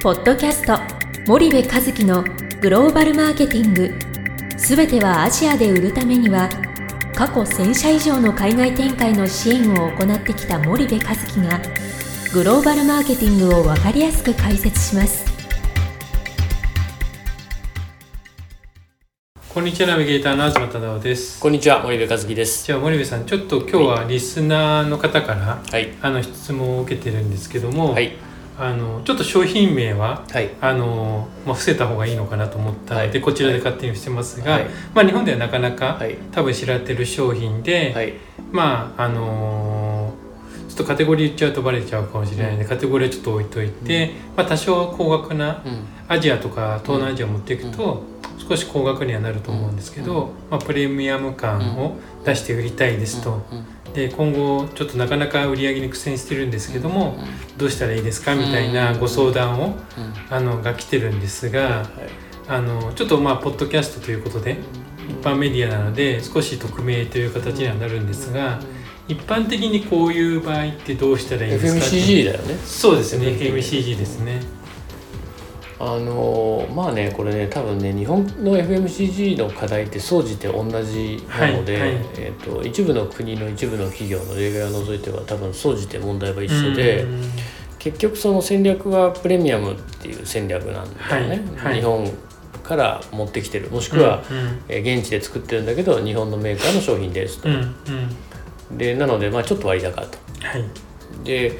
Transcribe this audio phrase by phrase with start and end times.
[0.00, 0.78] ポッドキャスト
[1.26, 2.22] 森部和樹の
[2.60, 3.92] グローバルマーケティング。
[4.56, 6.48] すべてはアジアで売るためには
[7.16, 11.60] 過去1000社以上の海外展開の支援を行ってきた森部和樹が
[12.32, 15.26] グローバルマーケティングを分かりやすく解説します。
[19.52, 21.40] こんにちはナビゲーターの東忠夫です。
[21.40, 22.64] こんにちは森部和樹です。
[22.64, 25.88] じゃあ森部さんちょっと今日はリスナーの方から、はい。
[26.00, 28.12] あの質問を受けてるんですけども、はい
[28.58, 30.50] あのちょっと商品名ははい。
[30.60, 33.20] あの、まあ、伏せた方がいいのかなと思ったので、はい。
[33.20, 34.66] こちらで勝手にしてますが、はい。
[34.94, 36.16] まあ、日本ではなかなか、はい。
[36.32, 38.14] 多分知られてる商品で、はい。
[38.50, 39.77] まああの
[40.78, 45.84] とカテゴリー言っちゃうとバレちゃうかもしれないので、カテゴリーはちょっと置いといて、まあ、多少高額なうん。
[46.08, 48.02] アジアとか東南アジアを持っていくと、
[48.38, 53.42] 少し高額にはなると思うんですけど、まあ、プレミアム感を出して売りたいですと、
[53.94, 57.18] で今後ちょっとなかなか売り上げに苦戦してるんですけども、
[57.58, 59.76] どうしたらいいですかみたいなご相談を、
[60.30, 61.86] あのが来てるんですが、
[62.48, 64.56] あのちょっとまあポッドキャストということで
[65.10, 68.60] 一般メディアなので少し匿名という形にはなるんですが、
[69.08, 72.54] 一般的にこういう場合ってどうしたらいいですか？FMCG だよね。
[72.64, 73.28] そうですね。
[73.28, 74.40] FMCG ですね。
[75.80, 82.04] あのーまあねこれね多分ね日本の FMCG の課題って総じて同じなので、はいはい。
[82.18, 87.22] えー、と一部の国の一部の企業の例外を除いては多分総じて問題は一緒で、うん。
[87.78, 91.74] 結局その戦略はプレミアムっていう戦略なんだよね、はいはい。
[91.76, 92.12] 日本
[92.64, 93.70] から持ってきてる。
[93.70, 97.48] もしくは、うんえー現地で作ってるんだけど日本のメーカーの商品ですと。
[97.48, 97.74] うん、うんうん
[98.72, 100.18] でなのでまあちょっと割高と。
[100.46, 100.64] はい。
[101.24, 101.58] で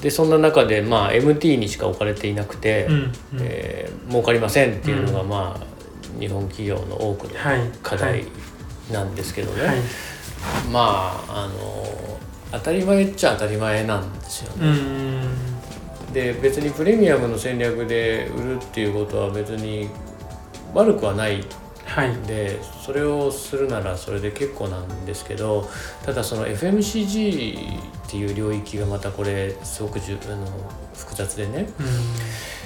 [0.00, 3.12] でそんな中でまあ MT にしか置かれていなくて、うんうん。
[3.40, 8.24] えー儲かりませんっていうのがうんまあ日本企業の多くのはい課題
[8.92, 9.76] なんですけどね、はい。
[10.70, 12.18] まああの
[12.52, 14.70] 当たり前っちゃ当たり前なんですようね。
[14.72, 15.52] ん。
[16.12, 19.88] で別にプレミアムの戦略で売るっていうことは別に
[20.74, 21.42] 悪くはない
[21.92, 22.16] はい。
[22.26, 25.68] でそれをするならそれで結構なんですけど
[26.04, 30.46] ただその FMCG っていう領域がまたこれすごくじゅあの
[30.94, 31.68] 複雑でね。
[31.78, 31.86] うん。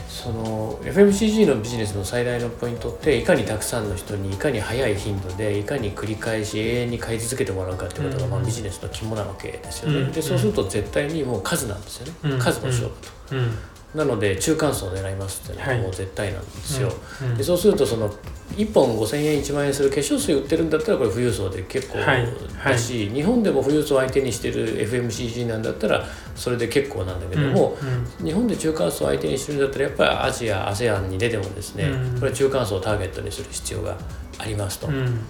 [0.09, 8.31] その FMCG のビジネスの最大のポイントっていかにたくさんの人にいかに早い頻度でいかに繰り返し永遠に買い続けてもらうかってことが、うん。
[8.31, 10.12] まあ、ビジネスの肝なわけですよね、うん。
[10.12, 12.38] でそうすると絶対にもう数なんですよね、うん。
[12.38, 12.94] 数の勝負
[13.31, 13.59] と、うん
[13.97, 15.81] なので中間層を狙いますっていうのははい。
[15.81, 16.93] もう絶対なんですよ、
[17.37, 18.12] でそうするとその
[18.57, 22.29] 1本5000円1万円する化粧水売ってるんだったらこれ富裕層で結構はい。
[22.65, 27.77] だし、日本でも富裕層を相手にしてる FMCG なんだったらそれで結構なんだけども、
[28.21, 28.27] うん。
[28.27, 32.19] 日本で中間層を相手にしてるんだったらやっぱりアジア ASEAN に出てもですね、うん。
[32.19, 33.97] これは中間層をターゲットにする必要が
[34.39, 34.89] ありますと。
[34.89, 35.21] うん。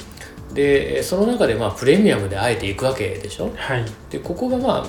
[0.55, 3.53] でその中でまあプレミアムであえていくわけでしょ？
[3.57, 3.85] はい。
[4.11, 4.87] でここがまああ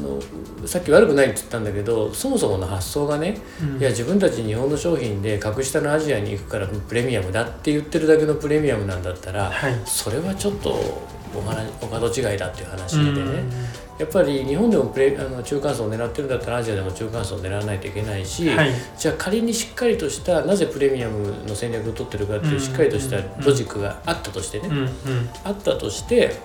[0.00, 0.20] の
[0.66, 3.80] さっき悪くないって言ったんだけどそもそもの発想がねうん。
[3.80, 9.80] いや自分たち日本の商品で格下のアジアに行くからプレミアムだって言ってるだけのプレミアムなんだったらはい。
[9.84, 10.70] それはちょっと
[11.34, 13.50] お話お門違いだっていう話でね、うん。
[13.98, 18.70] やっぱり日本でもプレあの中間層を狙ってるんだったらアジアでも中間層を狙わないといけないし、はい。
[18.96, 24.76] じゃあ仮にしっかりとしたなぜプレミアムの戦略を取ってるかっていうしっかりとしたロジックがあったとしてね、うん。
[24.78, 24.88] うん。
[25.44, 26.36] あったとして、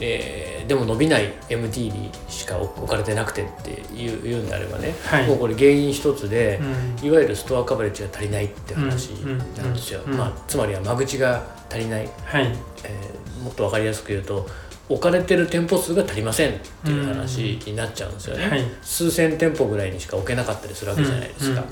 [0.00, 5.26] えーでも伸びない MT にしか置かれてなくてっていう言うんであればね、はい。
[5.26, 6.60] もうこれ原因一つで、
[7.00, 7.08] うん。
[7.08, 9.12] いわゆるストアカバレッジが足りないって話
[9.56, 12.54] なんですよ、まあ、つまりは間口が足りない、はい。
[12.84, 14.48] えーもっと分かりやすく言うと
[14.88, 18.64] 置かれてる店舗数が足りませんっていう話になっちゃうんですよね、はい。
[18.82, 21.64] 数千店舗ぐらいにしか置けなかったりするわけじゃないですか、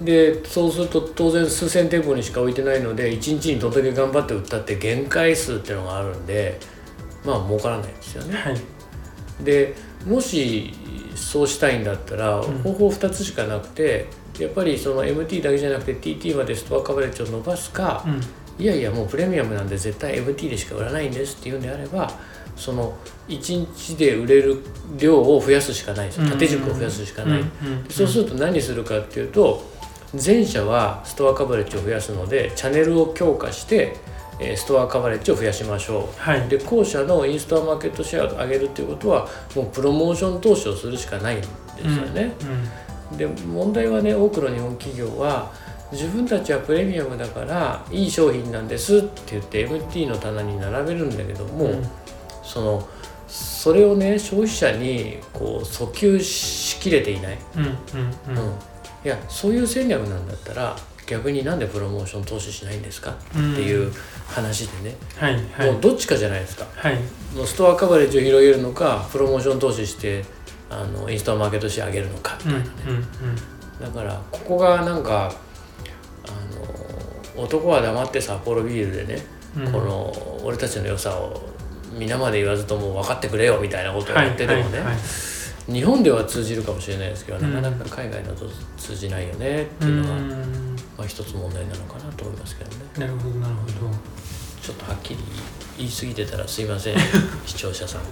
[0.00, 6.58] でそうすると当然数千店舗にしか置いてないので1日にどんだけ頑張って売ったって限界数っていうのがあるんで
[7.24, 8.36] まあ儲からないですよね。
[8.36, 8.56] はい。
[9.44, 9.74] で
[10.06, 10.72] もし
[11.14, 12.42] そうしたいんだったらん。
[12.62, 14.06] 方法2つしかなくて
[14.38, 18.20] やっぱりその MT だけじゃなくて TT までストアカバレッジを伸ばすか、うん。
[18.62, 22.10] いやいやもうプレミアムなんで絶対 MT でしか売らないんですっていうんであれば
[22.56, 22.96] その
[23.28, 24.62] 1日で売れる
[24.98, 26.26] 量を増やすしかないんですよ。
[26.28, 27.42] 縦軸を増やすしかない。
[27.88, 29.64] そうすると何するかっていうと
[30.12, 33.96] 前者はストアカバレッジを増やすのでチャンネルを強化して
[34.40, 36.48] えーストアカバレッジを増やしましょう、はい。
[36.48, 42.32] で後者のインストアマーケットシェアを上げるっていうことはもうプロモーション投資をするしかないんですよね、
[43.16, 45.50] で問題はね多くの日本企業は
[45.92, 51.82] 自分たちはプレミアムだからいい商品なんですって言って MT の棚に並べるんだけども、うん。
[52.42, 52.88] その
[53.26, 57.70] それをね消費者にこう訴求しきれていない、うんうん
[58.36, 58.46] うん。
[58.46, 58.52] うん。
[59.04, 60.76] いやそういう戦略なんだったら
[61.10, 63.10] 逆になんでプロモーション投資しないんですか？
[63.10, 63.92] っていう
[64.28, 65.72] 話でね、はいはい。
[65.72, 66.66] もうどっちかじゃないですか。
[66.76, 66.96] はい。
[67.34, 70.24] もうストアカバレッジを広げるのかプロモーション投資して
[70.70, 73.06] あのインストアマーケットシェア上げるのかみうんたいなね、
[73.80, 75.32] うんだからここがなんか
[76.26, 79.22] あの男は黙って札幌ビールでね、
[79.56, 79.72] うん。
[79.72, 81.42] この俺たちの良さを
[81.98, 84.96] 皆まで言わずとも分かってくれよみたいなことをはい言っててもね、はいはい
[85.66, 87.54] 日本では通じるかもしれないですけど、うん。
[87.54, 88.44] なかなか海外だと
[88.76, 90.14] 通じないよねってういうのが、
[91.00, 92.76] んまあ、一つ問題なのかなと思いますけどね。
[92.98, 93.94] なるほどなるほど。
[94.62, 95.20] ちょっとはっきり
[95.78, 96.96] 言い過ぎてたらすいません
[97.46, 98.02] 視聴者さん。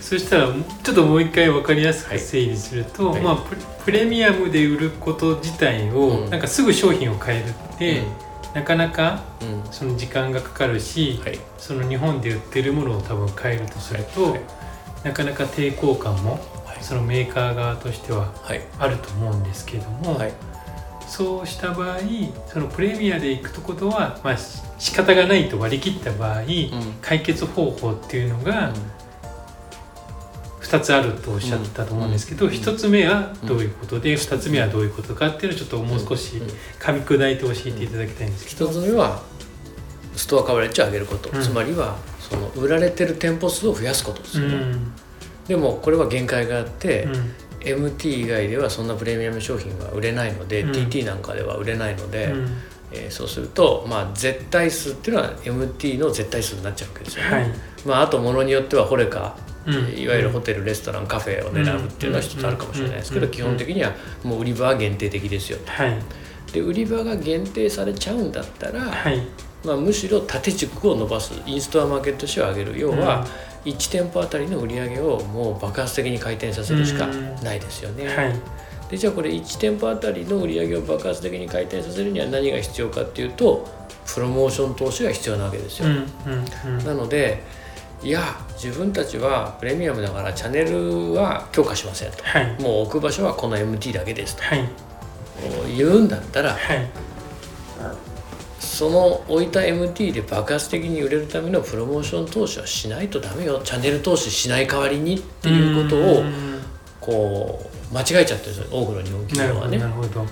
[0.00, 0.48] そしたら
[0.84, 2.18] ちょっともう一回分かりやすはい。
[2.18, 3.20] く整理すると、はい。
[3.20, 3.36] まあ、
[3.84, 6.30] プレミアムで売ること自体を、うん。
[6.30, 8.02] なんかすぐ商品を変えるって、
[8.54, 11.40] なかなかうん、うんその時間がかかるし、はい。
[11.58, 14.40] その日本で売ってるものを多分変えるとすると、はい。
[15.02, 16.32] なかなか抵抗感も
[16.64, 16.78] はい。
[16.82, 18.60] そのメーカー側としてははい。
[18.78, 20.32] あると思うんですけども、はい
[21.12, 21.98] そうした場合
[22.46, 26.46] そのプレミアで行くとことは、まあ、し仕方がないと割り切った場合、うん。
[27.02, 28.72] 解決方法っていうのが
[30.62, 32.52] 2つあるとおっしゃってたと思うんですけど、うん。
[32.52, 36.46] 1つ目はどういうことで、2つ目はどういうことかっていうのをちょっともう少しうん。
[36.46, 38.70] 噛み砕いて教えていただきたいんですけど。
[38.70, 39.22] 一つ目は
[40.16, 41.42] ストアカバレッジを上げること、うん。
[41.42, 44.92] つまりはその売られてる店舗数を増やすことですよね、うん。
[45.46, 50.70] でもこれは限界があって、うん MT 以外ではそんなプレミアム商品は売れないので、うん。
[50.70, 52.56] TT なんかでは売れないので、うん。
[52.92, 57.50] えーそうすると、まあ、絶対数っていうのは MT の絶対数になっちゃうわけですよね、はい。
[57.86, 59.36] まあ、あとものによってはホレカ、
[59.66, 59.74] うん。
[59.98, 63.32] いわゆるホテルレストランカフェを狙うっていうのは一つあるかもしれないですけど、うん。
[63.32, 63.92] 基本的には
[64.24, 65.58] もう売り場は限定的ですよ。
[65.66, 65.98] はい。
[66.52, 69.22] で売り場が限定されちゃうんだったら、はい。
[69.64, 72.78] まあ、むしろ縦軸を伸ばすインストアマーケットシェアを上げる。
[72.78, 73.26] 要は、
[73.64, 77.06] 1店舗あたりの売り上げをもう爆発的に回転させるしか
[77.42, 78.06] ないですよね。
[78.08, 78.34] はい。
[78.90, 83.66] でじゃあこれ1店舗あたりの売り上げを爆発的に回転させるには何が必要かっていうと
[84.06, 85.88] プロモーション投資が必要なわけですよ。
[85.88, 87.42] うんなので
[88.02, 88.20] いや
[88.60, 92.24] 自分たちはプレミアムだからチャンネルは強化しませんと。
[92.24, 92.60] はい。
[92.60, 94.42] もう置く場所はこの MT だけですと。
[94.42, 94.68] はい。
[95.76, 96.88] 言うんだったらはい
[98.72, 103.60] その置いた MT で爆発的に売れるためのプロモーション投資はしないとダメよ。
[103.62, 106.58] チャンネル投資しない代わりにっていうことをうん。
[106.98, 108.80] こう間違えちゃってるんですよ。
[108.80, 109.76] 多くの日本企業はね。
[109.76, 110.26] なるほど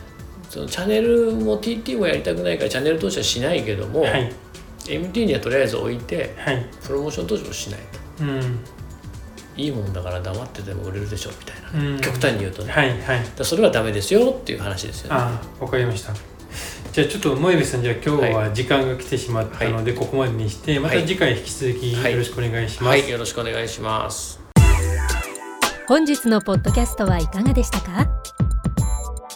[0.49, 4.33] そのチャンネルも TT もやりたくないからチャンネル投資はしないけども、はい。
[4.87, 6.67] MT にはとりあえず置いてはい。
[6.83, 7.81] プロモーション投資もしない
[8.17, 8.25] と。
[8.25, 8.61] うん。
[9.59, 12.01] いいもんだから黙ってても売れるでしょみたいな、うん。
[12.01, 13.25] 極端に言うとね、はいはい。
[13.37, 15.21] らそれはダメですよっていう話ですよね。
[15.61, 16.30] わかりました
[16.93, 23.09] じゃあちょっと萌部さんじゃあ今日は時間が来てしまったのでここまでにしてまた次回引き続きよろしくお願いします、はい。
[23.09, 24.41] よろしくお願いします。
[25.87, 28.09] 本日のポッドキャストはいかがでしたか？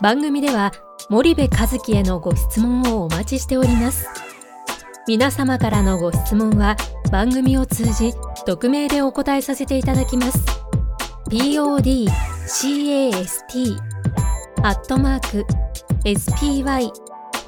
[0.03, 0.73] 番組では
[1.09, 4.09] 森部和樹へのご質問をお待ちしております。
[5.07, 6.77] 皆様からのご質問は
[7.13, 8.15] 番組を通じ
[8.47, 10.45] 匿名でお答えさせていただきます。
[11.29, 11.95] podcast
[14.63, 15.47] アットマーク